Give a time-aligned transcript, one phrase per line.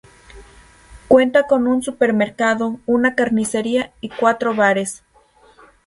[1.07, 5.03] Cuenta con un supermercado, una carnicería y cuatro bares.